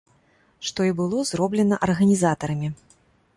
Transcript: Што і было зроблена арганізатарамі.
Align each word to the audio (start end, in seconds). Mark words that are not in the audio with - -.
Што 0.69 0.87
і 0.87 0.93
было 1.01 1.19
зроблена 1.31 1.79
арганізатарамі. 1.89 2.73